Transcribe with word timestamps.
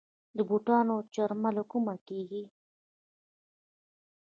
د 0.37 0.37
بوټانو 0.49 0.95
چرم 1.13 1.41
له 1.57 1.63
کومه 1.71 1.95
کیږي؟ 2.07 2.43